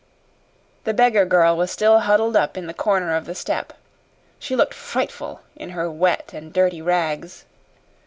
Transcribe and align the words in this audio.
The 0.83 0.95
beggar 0.95 1.25
girl 1.25 1.55
was 1.55 1.69
still 1.69 1.99
huddled 1.99 2.35
up 2.35 2.57
in 2.57 2.65
the 2.65 2.73
corner 2.73 3.15
of 3.15 3.25
the 3.27 3.35
step. 3.35 3.71
She 4.39 4.55
looked 4.55 4.73
frightful 4.73 5.41
in 5.55 5.69
her 5.77 5.91
wet 5.91 6.33
and 6.33 6.51
dirty 6.51 6.81
rags. 6.81 7.45